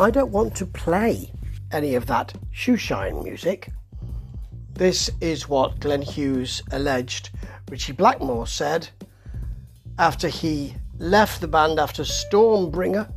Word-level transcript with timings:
I 0.00 0.10
don't 0.10 0.30
want 0.30 0.56
to 0.56 0.66
play 0.66 1.30
any 1.70 1.94
of 1.94 2.06
that 2.06 2.34
shoeshine 2.54 3.22
music. 3.22 3.68
This 4.72 5.10
is 5.20 5.48
what 5.48 5.80
Glenn 5.80 6.02
Hughes 6.02 6.62
alleged 6.72 7.30
Ritchie 7.70 7.92
Blackmore 7.92 8.46
said 8.46 8.88
after 9.98 10.28
he 10.28 10.74
left 10.98 11.40
the 11.40 11.48
band 11.48 11.78
after 11.78 12.04
Stormbringer 12.04 13.12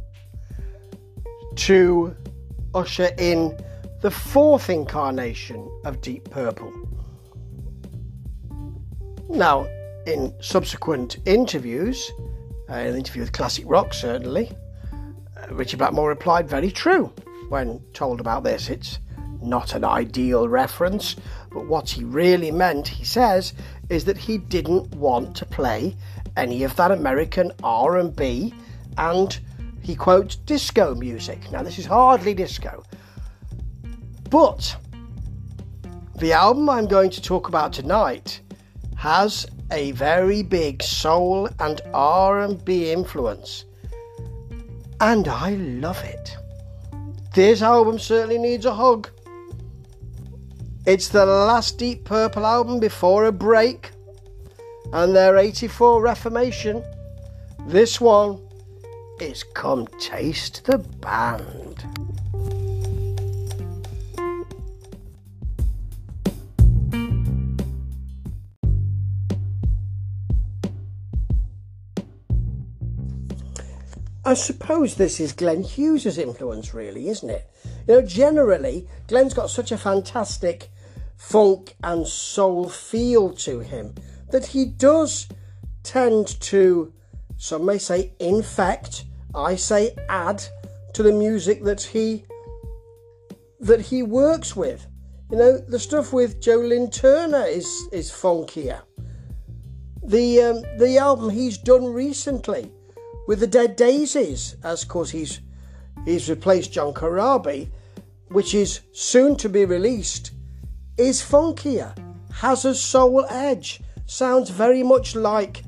to 1.56 2.16
usher 2.74 3.10
in 3.18 3.58
the 4.02 4.12
fourth 4.12 4.70
incarnation 4.70 5.70
of 5.86 6.02
Deep 6.02 6.30
Purple. 6.30 6.74
Now, 9.30 9.68
in 10.06 10.34
subsequent 10.42 11.18
interviews, 11.26 12.12
uh, 12.70 12.74
an 12.74 12.96
interview 12.96 13.22
with 13.22 13.32
Classic 13.32 13.64
Rock 13.66 13.94
certainly, 13.94 14.52
Ritchie 15.50 15.78
Blackmore 15.78 16.10
replied, 16.10 16.50
Very 16.50 16.72
true, 16.72 17.14
when 17.50 17.80
told 17.94 18.20
about 18.20 18.44
this. 18.44 18.70
It's 18.70 19.00
not 19.42 19.76
an 19.76 19.84
ideal 19.84 20.48
reference, 20.48 21.16
but 21.52 21.68
what 21.68 21.90
he 21.90 22.04
really 22.04 22.52
meant, 22.52 22.88
he 22.88 23.06
says, 23.06 23.54
is 23.90 24.06
that 24.06 24.18
he 24.18 24.38
didn't 24.38 24.94
want 24.96 25.36
to 25.38 25.46
play 25.46 25.96
any 26.36 26.64
of 26.64 26.76
that 26.76 26.92
American 26.92 27.52
R&B 27.64 28.54
and 28.98 29.40
he 29.82 29.96
quotes 29.96 30.36
disco 30.36 30.96
music. 30.96 31.52
Now 31.52 31.64
this 31.64 31.78
is 31.78 31.86
hardly 31.86 32.34
disco. 32.34 32.84
But 34.30 34.76
the 36.16 36.34
album 36.34 36.70
I'm 36.70 36.88
going 36.88 37.12
to 37.12 37.22
talk 37.22 37.48
about 37.48 37.72
tonight 37.74 38.42
has 38.96 39.46
a 39.72 39.92
very 39.92 40.42
big 40.44 40.82
soul 40.82 41.50
and 41.60 41.82
R&B 41.94 42.92
influence. 42.92 43.66
And 45.02 45.28
I 45.28 45.52
love 45.56 46.02
it. 46.04 46.38
This 47.34 47.62
album 47.62 48.00
certainly 48.00 48.38
needs 48.38 48.66
a 48.66 48.74
hug. 48.74 49.10
It's 50.86 51.10
the 51.10 51.26
last 51.26 51.78
Deep 51.78 52.06
Purple 52.06 52.46
album 52.46 52.80
before 52.80 53.26
a 53.26 53.32
break 53.32 53.92
and 54.94 55.16
their 55.16 55.38
84 55.38 56.02
Reformation. 56.02 56.84
This 57.68 58.00
one 58.00 58.40
is 59.20 59.44
Come 59.54 59.88
Taste 60.00 60.64
the 60.66 60.78
Band. 60.78 62.05
I 74.28 74.34
suppose 74.34 74.96
this 74.96 75.20
is 75.20 75.34
Glenn 75.34 75.62
Hughes's 75.62 76.18
influence, 76.18 76.74
really, 76.74 77.10
isn't 77.10 77.30
it? 77.30 77.48
You 77.88 77.94
know, 77.94 78.02
generally, 78.02 78.88
Glenn's 79.08 79.36
got 79.36 79.52
such 79.52 79.72
a 79.72 79.78
fantastic 79.78 80.72
funk 81.16 81.76
and 81.84 82.08
soul 82.08 82.68
feel 82.68 83.34
to 83.34 83.60
him 83.60 83.94
that 84.32 84.48
he 84.48 84.66
does 84.66 85.28
tend 85.84 86.42
to, 86.42 86.92
some 87.38 87.66
may 87.66 87.78
say, 87.78 88.14
infect, 88.20 89.06
I 89.36 89.56
say 89.58 89.96
add 90.10 90.44
to 90.94 91.04
the 91.04 91.14
music 91.14 91.64
that 91.64 91.84
he 91.84 92.26
that 93.60 93.82
he 93.82 94.02
works 94.02 94.56
with. 94.56 94.88
You 95.30 95.38
know, 95.38 95.58
the 95.58 95.80
stuff 95.80 96.14
with 96.14 96.42
Joe 96.42 96.58
Lynn 96.58 96.90
Turner 96.90 97.46
is 97.46 97.68
is 97.92 98.10
funkier. 98.10 98.82
The 100.04 100.42
um, 100.42 100.64
the 100.80 100.98
album 100.98 101.30
he's 101.30 101.60
done 101.60 101.86
recently 101.86 102.72
with 103.28 103.40
the 103.40 103.48
Dead 103.48 103.76
Daisies, 103.76 104.56
as 104.64 104.84
of 104.84 104.90
course 104.90 105.10
he's 105.10 105.42
he's 106.06 106.30
replaced 106.30 106.74
John 106.74 106.94
Corabi, 106.94 107.70
which 108.30 108.54
is 108.54 108.82
soon 108.92 109.36
to 109.38 109.50
be 109.50 109.66
released, 109.66 110.32
is 110.98 111.22
funkier, 111.22 111.96
has 112.34 112.66
a 112.66 112.76
soul 112.76 113.26
edge, 113.30 113.82
sounds 114.06 114.50
very 114.50 114.84
much 114.84 115.16
like 115.16 115.64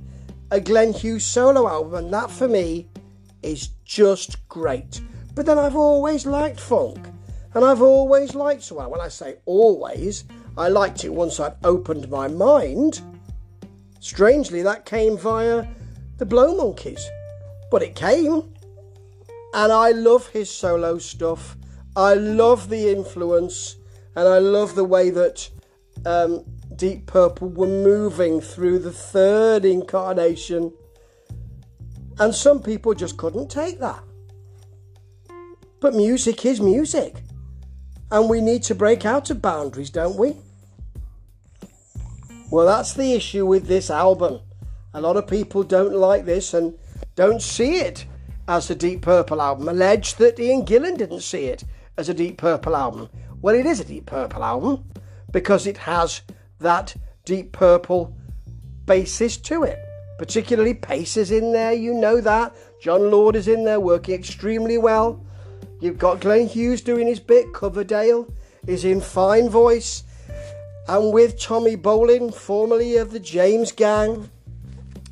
a 0.52 0.60
Glenn 0.60 0.94
Hughes 0.94 1.26
solo 1.26 1.68
album, 1.68 1.96
and 1.96 2.14
that 2.14 2.30
for 2.30 2.48
me 2.48 2.90
is 3.42 3.70
just 3.86 4.48
great. 4.48 5.02
But 5.34 5.46
then 5.46 5.58
I've 5.58 5.76
always 5.76 6.26
liked 6.26 6.60
funk, 6.60 7.00
and 7.54 7.66
I've 7.66 7.82
always 7.82 8.36
liked 8.36 8.72
well. 8.72 8.90
When 8.90 9.02
I 9.02 9.08
say 9.08 9.38
always, 9.46 10.26
I 10.58 10.70
liked 10.70 11.04
it 11.06 11.14
once 11.14 11.40
I'd 11.40 11.56
opened 11.64 12.10
my 12.10 12.28
mind. 12.28 13.02
Strangely, 14.00 14.62
that 14.62 14.86
came 14.86 15.18
via 15.18 15.68
the 16.18 16.26
Blow 16.26 16.56
Monkeys 16.56 17.08
but 17.72 17.82
it 17.84 17.96
came. 17.96 18.54
And 19.54 19.72
I 19.72 19.92
love 19.92 20.28
his 20.28 20.50
solo 20.50 20.98
stuff. 20.98 21.58
I 21.96 22.14
love 22.14 22.70
the 22.70 22.90
influence, 22.90 23.78
and 24.16 24.28
I 24.28 24.38
love 24.40 24.76
the 24.76 24.84
way 24.84 25.10
that 25.10 25.50
um, 26.06 26.46
Deep 26.76 27.08
Purple 27.08 27.50
were 27.50 27.66
moving 27.66 28.40
through 28.40 28.80
the 28.80 28.92
third 28.92 29.66
incarnation. 29.66 30.72
And 32.20 32.36
some 32.36 32.62
people 32.62 32.94
just 32.94 33.18
couldn't 33.18 33.50
take 33.50 33.80
that. 33.80 34.04
But 35.80 35.96
music 35.96 36.46
is 36.46 36.60
music. 36.60 37.16
And 38.12 38.30
we 38.30 38.42
need 38.42 38.64
to 38.64 38.76
break 38.76 39.06
out 39.06 39.30
of 39.30 39.42
boundaries, 39.42 39.90
don't 39.90 40.18
we? 40.18 40.36
Well, 42.50 42.66
that's 42.66 42.94
the 42.94 43.14
issue 43.14 43.46
with 43.46 43.68
this 43.68 43.90
album. 43.90 44.40
A 44.94 45.02
lot 45.02 45.18
of 45.18 45.28
people 45.28 45.64
don't 45.64 45.94
like 45.94 46.26
this, 46.26 46.54
and 46.54 46.74
don't 47.18 47.42
see 47.42 47.78
it 47.78 48.06
as 48.48 48.70
a 48.70 48.76
Deep 48.76 49.02
Purple 49.02 49.42
album. 49.42 49.68
Allege 49.68 50.14
that 50.16 50.40
Ian 50.40 50.64
Gillan 50.64 50.98
didn't 51.00 51.22
see 51.22 51.46
it 51.46 51.64
as 51.98 52.10
a 52.10 52.14
Deep 52.14 52.38
Purple 52.38 52.76
album. 52.76 53.10
Well, 53.42 53.56
it 53.56 53.66
is 53.66 53.80
a 53.80 53.86
Deep 53.86 54.06
Purple 54.06 54.44
album 54.44 54.86
because 55.32 55.66
it 55.66 55.78
has 55.78 56.22
that 56.60 56.96
Deep 57.26 57.52
Purple 57.52 58.16
basis 58.86 59.36
to 59.38 59.64
it. 59.64 59.80
Particularly 60.20 60.76
Paice 60.76 61.18
is 61.18 61.32
in 61.32 61.54
there, 61.54 61.74
you 61.74 61.92
know 61.92 62.22
that. 62.22 62.56
Jon 62.80 63.10
Lord 63.10 63.36
is 63.36 63.48
in 63.48 63.66
there 63.66 63.80
working 63.80 64.14
extremely 64.14 64.78
well. 64.78 65.26
You've 65.82 65.98
got 65.98 66.22
Glenn 66.22 66.48
Hughes 66.48 66.82
doing 66.82 67.08
his 67.08 67.20
bit. 67.20 67.52
Coverdale 67.52 68.32
is 68.68 68.86
in 68.86 69.02
fine 69.02 69.50
voice. 69.50 70.04
And 70.88 71.12
with 71.12 71.40
Tommy 71.40 71.78
Bolin, 71.78 72.32
formerly 72.32 72.98
of 72.98 73.10
the 73.10 73.20
James 73.20 73.72
Gang, 73.72 74.30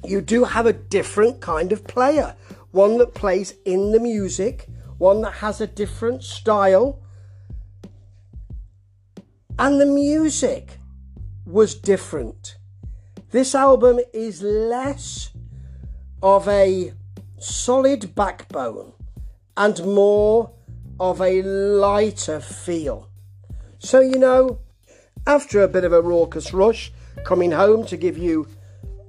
you 0.10 0.22
do 0.22 0.44
have 0.44 0.66
a 0.66 0.74
different 0.74 1.42
kind 1.42 1.72
of 1.72 1.86
player, 1.86 2.36
one 2.72 2.98
that 2.98 3.14
plays 3.14 3.56
in 3.66 3.92
the 3.92 4.00
music, 4.00 4.68
one 4.98 5.22
that 5.22 5.36
has 5.36 5.62
a 5.62 5.68
different 5.68 6.24
style. 6.24 7.02
And 9.58 9.80
the 9.80 9.86
music 9.86 10.80
was 11.46 11.76
different. 11.76 12.58
This 13.32 13.56
album 13.56 14.00
is 14.14 14.42
less 14.42 15.32
of 16.22 16.48
a 16.48 16.94
solid 17.38 18.16
backbone 18.16 18.94
and 19.58 19.86
more 19.86 20.52
of 21.00 21.22
a 21.22 21.42
lighter 21.42 22.40
feel. 22.40 23.10
So, 23.80 24.00
you 24.00 24.18
know, 24.18 24.60
after 25.28 25.62
a 25.62 25.68
bit 25.68 25.84
of 25.84 25.94
a 25.94 26.02
raucous 26.02 26.54
rush, 26.54 26.92
coming 27.24 27.52
home 27.52 27.86
to 27.88 27.98
give 27.98 28.18
you 28.18 28.48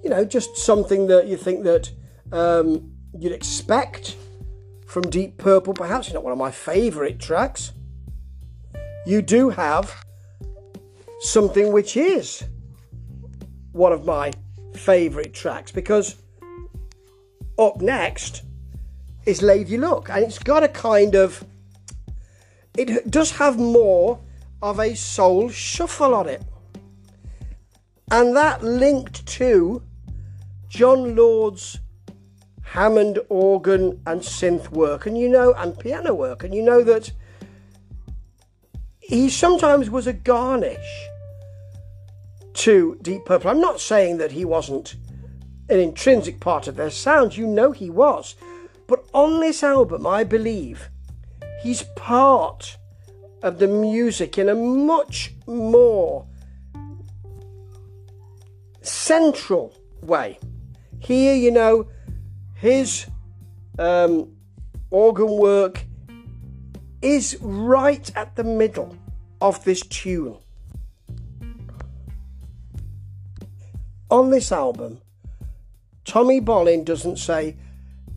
you 0.06 0.10
know, 0.10 0.24
just 0.24 0.56
something 0.56 1.08
that 1.08 1.26
you 1.26 1.36
think 1.36 1.64
that 1.64 1.90
um, 2.30 2.92
you'd 3.18 3.32
expect 3.32 4.14
from 4.86 5.02
Deep 5.02 5.36
Purple. 5.36 5.74
Perhaps 5.74 6.12
not 6.12 6.22
one 6.22 6.30
of 6.30 6.38
my 6.38 6.52
favourite 6.52 7.18
tracks. 7.18 7.72
You 9.04 9.20
do 9.20 9.50
have 9.50 9.92
something 11.18 11.72
which 11.72 11.96
is 11.96 12.44
one 13.72 13.92
of 13.92 14.04
my 14.04 14.30
favourite 14.76 15.34
tracks 15.34 15.72
because 15.72 16.14
up 17.58 17.80
next 17.80 18.44
is 19.24 19.42
Lady 19.42 19.76
Luck, 19.76 20.08
and 20.08 20.22
it's 20.22 20.38
got 20.38 20.62
a 20.62 20.68
kind 20.68 21.16
of 21.16 21.44
it 22.78 23.10
does 23.10 23.32
have 23.32 23.58
more 23.58 24.20
of 24.62 24.78
a 24.78 24.94
soul 24.94 25.48
shuffle 25.48 26.14
on 26.14 26.28
it, 26.28 26.44
and 28.12 28.36
that 28.36 28.62
linked 28.62 29.26
to 29.26 29.82
Jon 30.76 31.16
Lord's 31.16 31.78
Hammond 32.60 33.18
organ 33.30 34.02
and 34.06 34.20
synth 34.20 34.68
work, 34.68 35.06
and 35.06 35.16
you 35.16 35.26
know, 35.26 35.54
and 35.54 35.78
piano 35.78 36.12
work, 36.12 36.44
and 36.44 36.54
you 36.54 36.60
know 36.60 36.84
that 36.84 37.12
he 39.00 39.30
sometimes 39.30 39.88
was 39.88 40.06
a 40.06 40.12
garnish 40.12 41.08
to 42.52 42.98
Deep 43.00 43.24
Purple. 43.24 43.50
I'm 43.50 43.60
not 43.62 43.80
saying 43.80 44.18
that 44.18 44.32
he 44.32 44.44
wasn't 44.44 44.96
an 45.70 45.80
intrinsic 45.80 46.40
part 46.40 46.68
of 46.68 46.76
their 46.76 46.90
sound, 46.90 47.38
you 47.38 47.46
know 47.46 47.72
he 47.72 47.88
was. 47.88 48.34
But 48.86 49.02
on 49.14 49.40
this 49.40 49.62
album, 49.62 50.06
I 50.06 50.24
believe 50.24 50.90
he's 51.62 51.84
part 51.96 52.76
of 53.42 53.60
the 53.60 53.66
music 53.66 54.36
in 54.36 54.50
a 54.50 54.54
much 54.54 55.32
more 55.46 56.26
central 58.82 59.74
way. 60.02 60.38
Here, 61.06 61.36
you 61.36 61.52
know, 61.52 61.86
his 62.54 63.06
um, 63.78 64.36
organ 64.90 65.38
work 65.38 65.84
is 67.00 67.38
right 67.40 68.10
at 68.16 68.34
the 68.34 68.42
middle 68.42 68.96
of 69.40 69.62
this 69.62 69.82
tune. 69.82 70.36
On 74.10 74.30
this 74.30 74.50
album, 74.50 75.00
Tommy 76.04 76.40
Bolin 76.40 76.84
doesn't 76.84 77.18
say, 77.18 77.54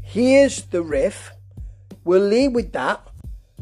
Here's 0.01 0.63
the 0.63 0.81
riff, 0.81 1.31
we'll 2.05 2.27
lead 2.27 2.55
with 2.55 2.71
that. 2.73 3.07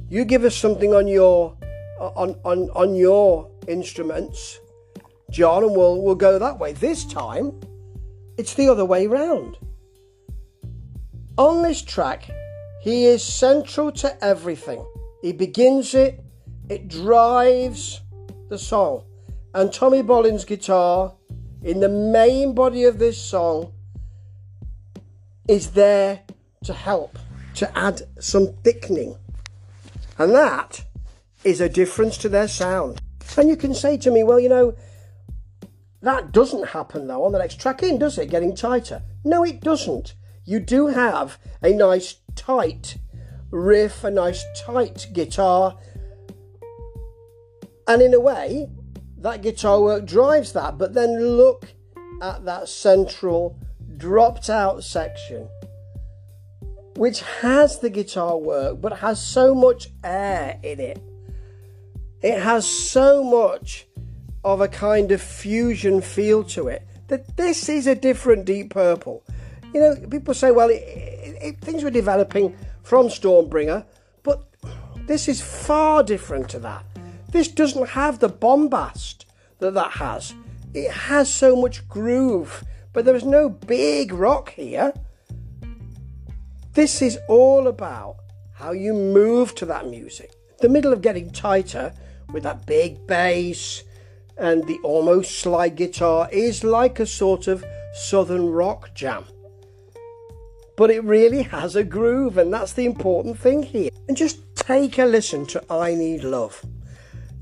You 0.09 0.23
give 0.23 0.45
us 0.45 0.55
something 0.55 0.93
on 0.93 1.05
your 1.09 1.57
on, 1.99 2.39
on, 2.45 2.69
on 2.69 2.95
your 2.95 3.51
instruments, 3.67 4.61
John, 5.31 5.65
and 5.65 5.75
we'll 5.75 6.01
we'll 6.01 6.15
go 6.15 6.39
that 6.39 6.59
way. 6.59 6.71
This 6.71 7.03
time 7.03 7.59
it's 8.37 8.53
the 8.53 8.69
other 8.69 8.85
way 8.85 9.07
round. 9.07 9.57
On 11.37 11.61
this 11.61 11.81
track, 11.81 12.29
he 12.81 13.05
is 13.05 13.23
central 13.23 13.91
to 13.93 14.23
everything. 14.23 14.85
He 15.21 15.33
begins 15.33 15.93
it, 15.93 16.23
it 16.69 16.87
drives 16.87 18.01
the 18.49 18.57
song. 18.57 19.03
And 19.53 19.73
Tommy 19.73 20.01
Bolin's 20.01 20.45
guitar 20.45 21.13
in 21.63 21.79
the 21.79 21.89
main 21.89 22.53
body 22.53 22.83
of 22.83 22.99
this 22.99 23.19
song 23.19 23.73
is 25.47 25.71
there 25.71 26.21
to 26.63 26.73
help, 26.73 27.17
to 27.55 27.77
add 27.77 28.01
some 28.19 28.53
thickening. 28.63 29.17
And 30.17 30.33
that 30.33 30.83
is 31.43 31.61
a 31.61 31.69
difference 31.69 32.17
to 32.19 32.29
their 32.29 32.47
sound. 32.47 33.01
And 33.37 33.49
you 33.49 33.55
can 33.55 33.73
say 33.73 33.97
to 33.97 34.11
me, 34.11 34.23
well, 34.23 34.39
you 34.39 34.49
know, 34.49 34.75
that 36.01 36.31
doesn't 36.31 36.69
happen 36.69 37.07
though 37.07 37.23
on 37.25 37.31
the 37.31 37.39
next 37.39 37.59
track 37.59 37.83
in, 37.83 37.97
does 37.97 38.17
it? 38.17 38.29
Getting 38.29 38.55
tighter. 38.55 39.03
No, 39.23 39.43
it 39.43 39.61
doesn't. 39.61 40.15
You 40.45 40.59
do 40.59 40.87
have 40.87 41.39
a 41.61 41.71
nice 41.71 42.15
tight 42.35 42.97
riff, 43.51 44.03
a 44.03 44.11
nice 44.11 44.45
tight 44.57 45.07
guitar. 45.13 45.77
And 47.87 48.01
in 48.01 48.13
a 48.13 48.19
way, 48.19 48.69
that 49.17 49.41
guitar 49.41 49.81
work 49.81 50.05
drives 50.05 50.53
that. 50.53 50.77
But 50.77 50.93
then 50.93 51.19
look 51.19 51.65
at 52.21 52.45
that 52.45 52.69
central 52.69 53.59
dropped 53.97 54.49
out 54.49 54.83
section, 54.83 55.49
which 56.95 57.21
has 57.41 57.79
the 57.79 57.89
guitar 57.89 58.37
work 58.37 58.79
but 58.79 58.99
has 58.99 59.23
so 59.23 59.55
much 59.55 59.89
air 60.03 60.59
in 60.63 60.79
it. 60.79 61.01
It 62.21 62.39
has 62.39 62.67
so 62.67 63.23
much 63.23 63.86
of 64.43 64.61
a 64.61 64.67
kind 64.67 65.11
of 65.11 65.21
fusion 65.21 66.01
feel 66.01 66.43
to 66.43 66.67
it 66.67 66.87
that 67.07 67.37
this 67.37 67.69
is 67.69 67.87
a 67.87 67.95
different 67.95 68.45
Deep 68.45 68.69
Purple. 68.69 69.23
You 69.73 69.79
know, 69.79 69.95
people 70.09 70.33
say, 70.33 70.51
well, 70.51 70.69
it, 70.69 70.81
it, 70.83 71.37
it, 71.41 71.61
things 71.61 71.83
were 71.83 71.91
developing 71.91 72.55
from 72.83 73.07
Stormbringer, 73.07 73.85
but 74.23 74.43
this 75.07 75.27
is 75.27 75.41
far 75.41 76.03
different 76.03 76.49
to 76.49 76.59
that. 76.59 76.85
This 77.29 77.47
doesn't 77.47 77.89
have 77.89 78.19
the 78.19 78.29
bombast 78.29 79.25
that 79.59 79.73
that 79.73 79.91
has. 79.91 80.33
It 80.73 80.91
has 80.91 81.33
so 81.33 81.55
much 81.55 81.87
groove, 81.87 82.63
but 82.93 83.05
there 83.05 83.15
is 83.15 83.23
no 83.23 83.49
big 83.49 84.13
rock 84.13 84.53
here. 84.53 84.93
This 86.73 87.01
is 87.01 87.17
all 87.27 87.67
about 87.67 88.17
how 88.53 88.71
you 88.71 88.93
move 88.93 89.55
to 89.55 89.65
that 89.65 89.87
music. 89.87 90.31
The 90.59 90.69
middle 90.69 90.93
of 90.93 91.01
getting 91.01 91.31
tighter 91.31 91.93
with 92.31 92.43
that 92.43 92.65
big 92.65 93.05
bass 93.07 93.83
and 94.37 94.65
the 94.67 94.79
almost 94.83 95.39
slide 95.39 95.75
guitar 95.75 96.29
is 96.31 96.63
like 96.63 96.99
a 96.99 97.05
sort 97.05 97.47
of 97.47 97.65
southern 97.93 98.49
rock 98.49 98.93
jam. 98.93 99.25
But 100.75 100.91
it 100.91 101.03
really 101.03 101.41
has 101.43 101.75
a 101.75 101.83
groove, 101.83 102.37
and 102.37 102.53
that's 102.53 102.73
the 102.73 102.85
important 102.85 103.39
thing 103.39 103.63
here. 103.63 103.89
And 104.07 104.15
just 104.15 104.55
take 104.55 104.99
a 104.99 105.05
listen 105.05 105.45
to 105.47 105.63
I 105.71 105.95
Need 105.95 106.23
Love. 106.23 106.63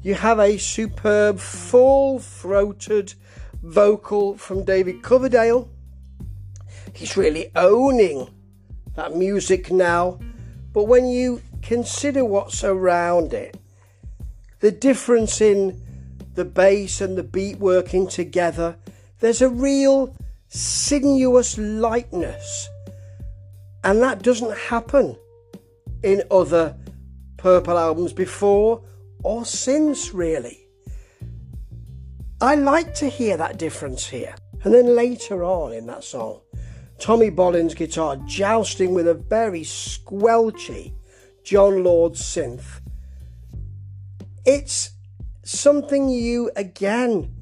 You 0.01 0.13
have 0.13 0.39
a 0.39 0.57
superb, 0.57 1.39
full 1.39 2.19
throated 2.19 3.13
vocal 3.61 4.37
from 4.37 4.63
David 4.63 5.01
Coverdale. 5.01 5.69
He's 6.93 7.17
really 7.17 7.51
owning 7.55 8.29
that 8.95 9.15
music 9.15 9.71
now. 9.71 10.19
But 10.71 10.83
when 10.83 11.07
you 11.07 11.41
consider 11.61 12.23
what's 12.23 12.63
around 12.63 13.33
it, 13.33 13.57
the 14.59 14.71
difference 14.71 15.41
in 15.41 15.81
the 16.35 16.45
bass 16.45 17.01
and 17.01 17.17
the 17.17 17.23
beat 17.23 17.57
working 17.57 18.07
together, 18.07 18.77
there's 19.19 19.41
a 19.41 19.49
real 19.49 20.15
sinuous 20.47 21.57
lightness. 21.57 22.69
And 23.83 24.01
that 24.01 24.23
doesn't 24.23 24.57
happen 24.57 25.17
in 26.03 26.23
other 26.31 26.75
Purple 27.37 27.77
albums 27.77 28.13
before 28.13 28.81
or 29.23 29.45
since, 29.45 30.13
really. 30.13 30.67
I 32.41 32.55
like 32.55 32.93
to 32.95 33.09
hear 33.09 33.37
that 33.37 33.57
difference 33.57 34.07
here. 34.07 34.35
And 34.63 34.73
then 34.73 34.95
later 34.95 35.43
on 35.43 35.73
in 35.73 35.85
that 35.87 36.03
song, 36.03 36.41
Tommy 36.97 37.29
Bolin's 37.29 37.75
guitar 37.75 38.17
jousting 38.25 38.93
with 38.93 39.07
a 39.07 39.13
very 39.13 39.61
squelchy 39.61 40.93
Jon 41.43 41.83
Lord 41.83 42.13
synth 42.13 42.81
it's 44.45 44.91
something 45.45 46.09
you, 46.09 46.51
again, 46.55 47.33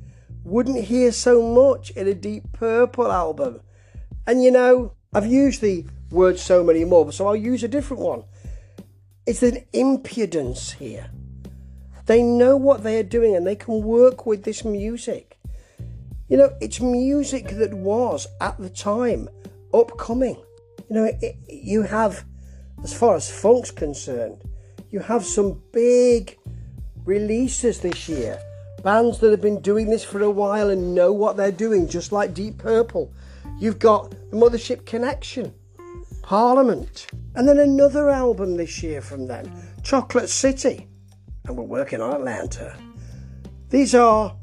wouldn't 0.44 0.86
hear 0.86 1.12
so 1.12 1.42
much 1.42 1.90
in 1.92 2.08
a 2.08 2.14
Deep 2.14 2.52
Purple 2.52 3.12
album. 3.12 3.62
And 4.28 4.44
you 4.44 4.52
know, 4.52 4.94
I've 5.14 5.26
used 5.26 5.62
the 5.62 5.86
word 6.12 6.38
so 6.38 6.64
many 6.64 6.86
more, 6.86 7.12
so 7.12 7.28
I'll 7.28 7.36
use 7.36 7.64
a 7.64 7.68
different 7.68 8.04
one. 8.04 8.24
It's 9.26 9.42
an 9.42 9.66
impudence 9.72 10.74
here. 10.74 11.10
They 12.06 12.22
know 12.22 12.58
what 12.58 12.84
they 12.84 13.00
are 13.00 13.04
doing 13.04 13.36
and 13.36 13.48
they 13.48 13.56
can 13.56 13.82
work 13.82 14.26
with 14.26 14.44
this 14.44 14.66
music. 14.66 15.40
You 16.28 16.38
know, 16.38 16.54
it's 16.60 16.82
music 16.82 17.50
that 17.52 17.74
was 17.74 18.28
at 18.42 18.58
the 18.58 18.70
time 18.70 19.30
upcoming. 19.74 20.36
You 20.90 20.96
know, 20.96 21.06
it, 21.06 21.38
you 21.48 21.84
have, 21.84 22.26
as 22.84 22.94
far 22.94 23.16
as 23.16 23.32
funk's 23.32 23.72
concerned, 23.72 24.42
you 24.92 25.00
have 25.00 25.24
some 25.24 25.62
big 25.72 26.38
releases 27.06 27.80
this 27.80 28.08
year. 28.08 28.40
Bands 28.84 29.20
that 29.20 29.32
have 29.32 29.42
been 29.42 29.62
doing 29.62 29.90
this 29.90 30.04
for 30.04 30.22
a 30.22 30.30
while 30.30 30.70
and 30.70 30.94
know 30.94 31.14
what 31.14 31.38
they're 31.38 31.52
doing, 31.52 31.88
just 31.88 32.12
like 32.12 32.34
Deep 32.34 32.58
Purple. 32.58 33.14
You've 33.60 33.80
got 33.80 34.12
the 34.12 34.38
Mothership 34.38 34.86
Connection, 34.86 35.54
Parliament, 36.22 37.08
and 37.36 37.48
then 37.48 37.60
another 37.60 38.10
album 38.10 38.58
this 38.58 38.84
year 38.84 39.02
from 39.02 39.28
them, 39.28 39.52
Chocolate 39.84 40.30
City, 40.30 40.88
and 41.46 41.58
we're 41.58 41.64
working 41.64 42.02
on 42.02 42.14
Atlanta. 42.14 42.78
These 43.70 43.96
are 43.96 44.36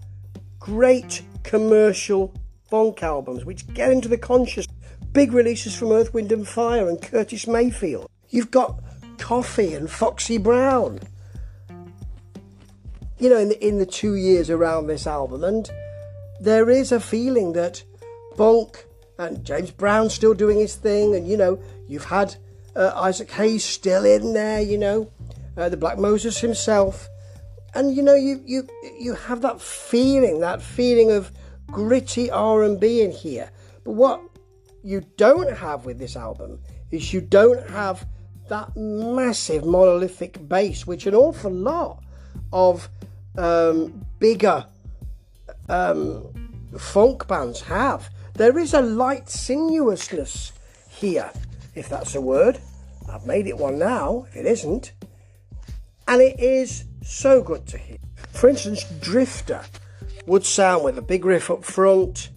great 0.58 1.22
commercial 1.42 2.34
funk 2.68 3.02
albums 3.02 3.44
which 3.44 3.66
get 3.74 3.90
into 3.90 4.08
the 4.08 4.18
conscious. 4.18 4.66
Big 5.12 5.32
releases 5.32 5.74
from 5.74 5.92
Earth, 5.92 6.14
Wind 6.14 6.30
and 6.30 6.46
Fire 6.46 6.88
and 6.88 7.00
Curtis 7.00 7.46
Mayfield. 7.46 8.08
You've 8.28 8.50
got 8.50 8.80
Coffy 9.18 9.74
and 9.74 9.90
Foxy 9.90 10.38
Brown 10.38 11.00
you 13.20 13.28
know, 13.28 13.38
in 13.38 13.50
the, 13.50 13.66
in 13.66 13.78
the 13.78 13.86
two 13.86 14.14
years 14.14 14.50
around 14.50 14.86
this 14.86 15.06
album. 15.06 15.44
And 15.44 15.70
there 16.40 16.70
is 16.70 16.90
a 16.90 17.00
feeling 17.00 17.52
that 17.52 17.82
Bonk 18.36 18.84
and 19.18 19.44
James 19.44 19.70
Brown 19.70 20.08
still 20.08 20.34
doing 20.34 20.58
his 20.58 20.74
thing, 20.74 21.14
and 21.14 21.28
you 21.28 21.36
know, 21.36 21.60
you've 21.86 22.04
had 22.04 22.36
uh, 22.74 22.92
Isaac 22.94 23.30
Hayes 23.32 23.64
still 23.64 24.04
in 24.04 24.32
there, 24.32 24.60
you 24.60 24.78
know, 24.78 25.10
uh, 25.56 25.68
the 25.68 25.76
Black 25.76 25.98
Moses 25.98 26.38
himself, 26.38 27.06
and 27.74 27.94
you 27.94 28.02
know, 28.02 28.14
you 28.14 28.42
you 28.46 28.66
you 28.98 29.14
have 29.14 29.42
that 29.42 29.60
feeling, 29.60 30.40
that 30.40 30.62
feeling 30.62 31.10
of 31.10 31.30
gritty 31.66 32.30
R 32.30 32.62
and 32.62 32.80
B 32.80 33.02
in 33.02 33.10
here. 33.10 33.50
But 33.84 33.92
what 33.92 34.22
you 34.82 35.04
don't 35.18 35.54
have 35.54 35.84
with 35.84 35.98
this 35.98 36.16
album 36.16 36.58
is 36.90 37.12
you 37.12 37.20
don't 37.20 37.68
have 37.68 38.06
that 38.48 38.74
massive 38.76 39.64
monolithic 39.64 40.48
bass, 40.48 40.86
which 40.86 41.06
an 41.06 41.14
awful 41.14 41.52
lot 41.52 42.02
of 42.52 42.88
um, 43.40 44.06
bigger 44.18 44.66
um, 45.68 46.26
funk 46.78 47.26
bands 47.26 47.62
have. 47.62 48.10
There 48.34 48.58
is 48.58 48.74
a 48.74 48.82
light 48.82 49.28
sinuousness 49.28 50.52
here, 50.88 51.30
if 51.74 51.88
that's 51.88 52.14
a 52.14 52.20
word. 52.20 52.58
I've 53.08 53.26
made 53.26 53.46
it 53.46 53.56
one 53.56 53.78
now, 53.78 54.26
if 54.28 54.36
it 54.36 54.46
isn't. 54.46 54.92
And 56.06 56.20
it 56.20 56.38
is 56.38 56.84
so 57.02 57.42
good 57.42 57.66
to 57.68 57.78
hear. 57.78 57.98
For 58.32 58.48
instance, 58.48 58.84
Drifter 59.00 59.64
would 60.26 60.44
sound 60.44 60.84
with 60.84 60.98
a 60.98 61.02
big 61.02 61.24
riff 61.24 61.50
up 61.50 61.64
front. 61.64 62.30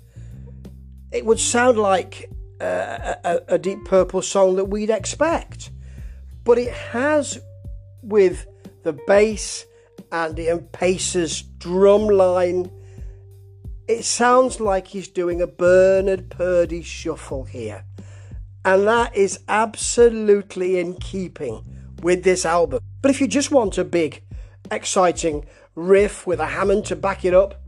It 1.12 1.25
would 1.25 1.39
sound 1.39 1.77
like 1.77 2.29
uh, 2.62 3.15
a, 3.24 3.39
a 3.50 3.57
Deep 3.60 3.86
Purple 3.86 4.22
song 4.22 4.55
that 4.55 4.65
we'd 4.65 4.89
expect. 4.89 5.69
But 6.43 6.57
it 6.57 6.74
has, 6.74 7.39
with 8.01 8.48
the 8.83 8.93
bass 9.07 9.65
Andy 10.13 10.48
and 10.48 10.72
Paice's 10.72 11.41
drum 11.41 12.05
line. 12.05 12.72
It 13.88 14.05
sounds 14.05 14.60
like 14.60 14.88
he's 14.88 15.08
doing 15.08 15.41
a 15.41 15.48
Bernard 15.48 16.29
Purdie 16.29 16.84
shuffle 16.84 17.46
here. 17.46 17.84
And 18.63 18.88
that 18.88 19.15
is 19.15 19.39
absolutely 19.50 20.79
in 20.79 20.96
keeping 20.96 21.65
with 22.01 22.24
this 22.24 22.46
album. 22.46 22.79
But 23.01 23.12
if 23.12 23.20
you 23.20 23.27
just 23.27 23.51
want 23.51 23.77
a 23.77 23.84
big, 23.84 24.24
exciting 24.72 25.46
riff 25.75 26.27
with 26.27 26.39
a 26.39 26.46
Hammond 26.46 26.86
to 26.86 26.96
back 26.96 27.25
it 27.25 27.34
up, 27.34 27.62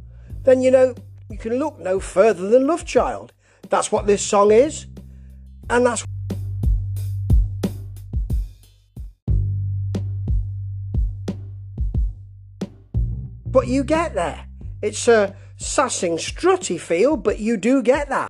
then 0.44 0.62
you 0.62 0.72
know 0.72 0.96
you 1.30 1.38
can 1.38 1.58
look 1.58 1.80
no 1.80 2.00
further 2.00 2.48
than 2.48 2.68
Love 2.68 2.86
Child. 2.86 3.34
That's 3.70 3.92
what 3.92 4.06
this 4.06 4.22
song 4.24 4.52
is, 4.52 4.86
and 5.70 5.86
that's 5.86 6.06
what 13.56 13.68
you 13.70 13.86
get 13.86 14.14
there. 14.14 14.46
It's 14.82 15.08
a 15.08 15.34
sassing, 15.56 16.18
strutty 16.18 16.78
feel, 16.78 17.16
but 17.16 17.40
you 17.40 17.56
do 17.56 17.82
get 17.82 18.10
that. 18.10 18.30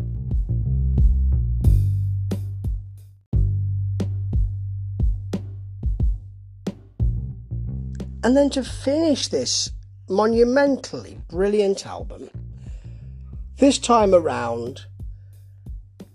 And 8.24 8.38
then 8.38 8.52
to 8.52 8.64
finish 8.64 9.28
this 9.28 9.72
monumentally 10.08 11.20
brilliant 11.28 11.88
album, 11.88 12.30
this 13.58 13.80
time 13.80 14.14
around, 14.14 14.86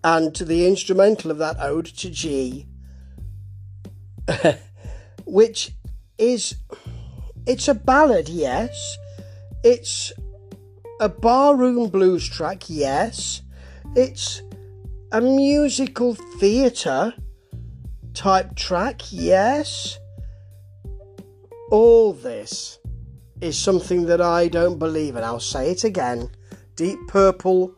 and 0.05 0.33
to 0.37 0.45
the 0.45 0.69
instrumental 0.69 1.33
of 1.33 1.39
that 1.39 1.57
ode 1.59 1.87
to 1.87 2.11
G, 2.11 2.69
which 5.25 5.73
is 6.17 6.55
it's 7.51 7.67
a 7.67 7.75
ballad, 7.75 8.29
yes. 8.29 8.97
It's 9.65 10.13
a 11.01 11.09
barroom 11.09 11.89
blues 11.89 12.29
track, 12.29 12.63
yes. 12.69 13.43
It's 13.97 14.43
a 15.11 15.21
musical 15.21 16.15
theatre 16.15 17.13
type 18.15 18.55
track, 18.55 19.03
yes. 19.11 19.99
All 21.73 22.13
this 22.13 22.79
is 23.41 23.59
something 23.59 24.07
that 24.07 24.21
I 24.21 24.47
don't 24.47 24.79
believe, 24.79 25.17
and 25.17 25.25
I'll 25.25 25.41
say 25.41 25.73
it 25.73 25.83
again. 25.83 26.31
Deep 26.77 27.01
Purple 27.09 27.75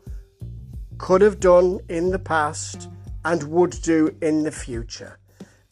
could 0.98 1.22
have 1.22 1.40
done 1.40 1.80
in 1.88 2.10
the 2.10 2.18
past 2.18 2.90
and 3.24 3.42
would 3.44 3.80
do 3.82 4.14
in 4.20 4.42
the 4.42 4.52
future. 4.52 5.18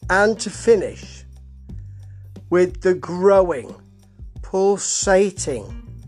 And 0.09 0.39
to 0.39 0.49
finish 0.49 1.23
with 2.49 2.81
the 2.81 2.95
growing, 2.95 3.75
pulsating, 4.51 6.03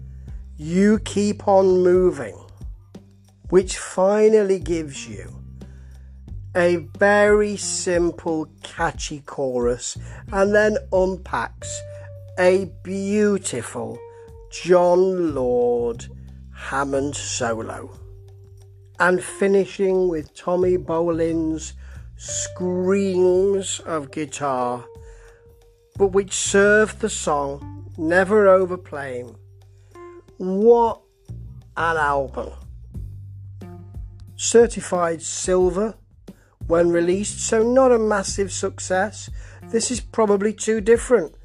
you 0.57 0.99
keep 0.99 1.47
on 1.47 1.81
moving, 1.81 2.37
which 3.51 3.77
finally 3.77 4.59
gives 4.59 5.07
you 5.07 5.33
a 6.53 6.75
very 6.97 7.55
simple, 7.55 8.45
catchy 8.61 9.21
chorus 9.21 9.97
and 10.33 10.53
then 10.53 10.75
unpacks 10.91 11.81
a 12.37 12.69
beautiful 12.83 13.97
Jon 14.51 15.33
Lord 15.33 16.05
Hammond 16.53 17.15
solo. 17.15 17.97
And 18.99 19.23
finishing 19.23 20.09
with 20.09 20.35
Tommy 20.35 20.75
Bolin's 20.75 21.75
screams 22.17 23.79
of 23.85 24.11
guitar, 24.11 24.83
but 25.97 26.07
which 26.07 26.33
served 26.33 26.99
the 26.99 27.09
song, 27.09 27.91
never 27.97 28.47
overplaying. 28.47 29.35
What 30.37 31.01
an 31.77 31.97
album! 31.97 32.51
Certified 34.35 35.21
silver 35.21 35.95
when 36.67 36.89
released, 36.89 37.39
so 37.39 37.63
not 37.63 37.91
a 37.91 37.99
massive 37.99 38.51
success. 38.51 39.29
This 39.63 39.91
is 39.91 39.99
probably 39.99 40.53
too 40.53 40.81
different 40.81 41.35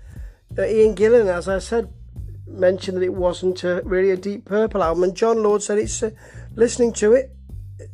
uh, 0.57 0.67
Ian 0.67 0.95
Gillan, 0.95 1.29
as 1.29 1.49
I 1.49 1.59
said, 1.59 1.93
mentioned 2.47 2.97
that 2.97 3.05
it 3.05 3.15
wasn't 3.15 3.63
a, 3.65 3.83
really 3.85 4.11
a 4.11 4.17
Deep 4.17 4.45
Purple 4.45 4.83
album, 4.83 5.05
and 5.05 5.15
Jon 5.15 5.43
Lord 5.43 5.63
said 5.63 5.79
it's 5.79 6.03
uh, 6.03 6.11
listening 6.55 6.93
to 6.95 7.13
it, 7.13 7.35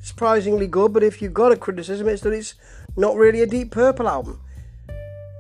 surprisingly 0.01 0.67
good. 0.67 0.93
But 0.93 1.03
if 1.03 1.21
you've 1.21 1.35
got 1.35 1.53
a 1.53 1.57
criticism, 1.57 2.09
it's 2.09 2.23
that 2.23 2.33
it's 2.33 2.55
not 2.97 3.17
really 3.17 3.43
a 3.43 3.47
Deep 3.47 3.71
Purple 3.71 4.09
album. 4.09 4.41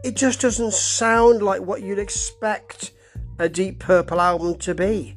It 0.05 0.17
just 0.17 0.43
doesn't 0.43 0.75
sound 0.75 1.43
like 1.43 1.63
what 1.63 1.81
you'd 1.81 1.99
expect 1.99 2.93
a 3.39 3.49
Deep 3.49 3.79
Purple 3.79 4.21
album 4.21 4.59
to 4.59 4.75
be. 4.75 5.17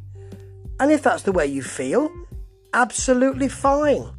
And 0.80 0.94
if 0.94 1.04
that's 1.04 1.24
the 1.24 1.34
way 1.34 1.46
you 1.46 1.62
feel, 1.62 2.10
absolutely 2.74 3.50
fine. 3.50 4.10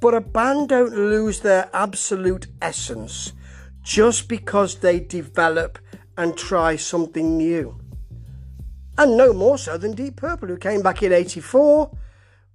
But 0.00 0.14
a 0.14 0.22
band 0.22 0.70
don't 0.70 0.94
lose 0.94 1.40
their 1.40 1.68
absolute 1.74 2.46
essence 2.62 3.34
just 3.82 4.30
because 4.30 4.76
they 4.76 4.98
develop 4.98 5.78
and 6.16 6.34
try 6.34 6.76
something 6.76 7.36
new. 7.36 7.78
And 8.96 9.18
no 9.18 9.34
more 9.34 9.58
so 9.58 9.76
than 9.76 9.92
Deep 9.92 10.16
Purple, 10.16 10.48
who 10.48 10.56
came 10.56 10.80
back 10.80 11.02
in 11.02 11.12
84 11.12 11.94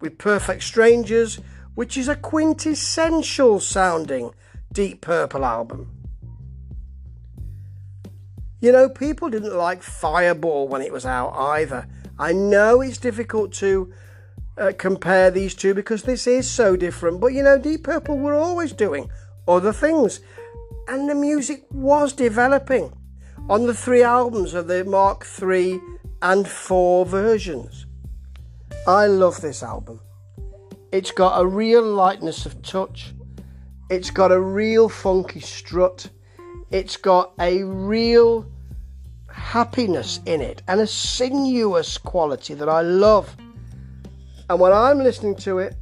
with 0.02 0.18
Perfect 0.18 0.64
Strangers, 0.64 1.40
which 1.76 1.98
is 1.98 2.08
a 2.08 2.16
quintessential 2.16 3.60
sounding 3.60 4.34
Deep 4.74 5.02
Purple 5.02 5.46
album. 5.46 5.90
You 8.60 8.72
know, 8.72 8.90
people 8.90 9.30
didn't 9.30 9.56
like 9.56 9.84
Fireball 9.84 10.68
when 10.68 10.82
it 10.82 10.92
was 10.92 11.06
out 11.06 11.34
either. 11.34 11.88
I 12.18 12.34
know 12.34 12.82
it's 12.82 12.98
difficult 12.98 13.54
to 13.54 13.94
uh, 14.58 14.72
compare 14.78 15.30
these 15.30 15.54
two 15.54 15.74
because 15.74 16.04
this 16.04 16.26
is 16.26 16.50
so 16.50 16.76
different, 16.76 17.22
but 17.22 17.34
you 17.34 17.44
know, 17.44 17.60
Deep 17.60 17.84
Purple 17.84 18.18
were 18.18 18.34
always 18.34 18.74
doing 18.74 19.10
other 19.48 19.74
things 19.74 20.22
and 20.88 21.10
the 21.10 21.16
music 21.16 21.66
was 21.72 22.14
developing 22.14 22.92
on 23.50 23.68
the 23.68 23.74
three 23.74 24.04
albums 24.04 24.54
of 24.54 24.68
the 24.68 24.84
Mark 24.86 25.28
III 25.42 25.80
and 26.22 26.48
4 26.48 27.06
versions. 27.06 27.86
I 28.88 29.06
love 29.06 29.40
this 29.42 29.62
album. 29.62 30.00
It's 30.92 31.12
got 31.12 31.40
a 31.40 31.46
real 31.46 31.84
lightness 31.84 32.46
of 32.46 32.62
touch. 32.62 33.14
It's 33.94 34.10
got 34.10 34.32
a 34.32 34.40
real 34.42 34.90
funky 34.90 35.40
strut. 35.40 36.10
It's 36.72 36.98
got 36.98 37.32
a 37.40 37.64
real 37.64 38.50
happiness 39.30 40.20
in 40.26 40.42
it 40.42 40.64
and 40.68 40.82
a 40.82 40.88
sinuous 40.88 42.00
quality 42.00 42.56
that 42.56 42.68
I 42.68 42.82
love. 42.82 43.38
And 44.50 44.60
when 44.60 44.74
I'm 44.74 44.98
listening 44.98 45.36
to 45.46 45.60
it, 45.60 45.76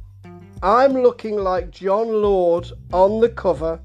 I'm 0.62 0.92
looking 0.92 1.36
like 1.36 1.70
Jon 1.70 2.08
Lord 2.08 2.70
on 2.92 3.20
the 3.20 3.30
cover 3.30 3.80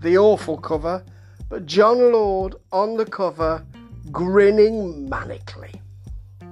the 0.00 0.18
awful 0.18 0.56
cover, 0.56 1.04
but 1.48 1.64
Jon 1.64 2.10
Lord 2.10 2.56
on 2.72 2.96
the 2.96 3.06
cover 3.06 3.64
grinning 4.10 5.08
manically. 5.08 5.80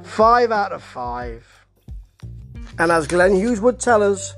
Five 0.05 0.53
out 0.53 0.71
of 0.71 0.85
five. 0.85 1.45
And 2.79 2.93
as 2.93 3.09
Glenn 3.09 3.35
Hughes 3.35 3.61
would 3.61 3.81
tell 3.81 4.01
us, 4.01 4.33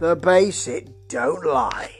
the 0.00 0.16
bass 0.16 0.66
it 0.66 0.88
don't 1.08 1.44
lie. 1.44 1.97